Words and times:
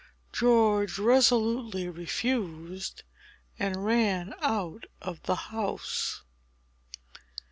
George 0.33 0.97
resolutely 0.97 1.87
refused, 1.87 3.03
and 3.59 3.85
ran 3.85 4.33
out 4.41 4.85
of 4.99 5.21
the 5.27 5.35
house. 5.35 6.23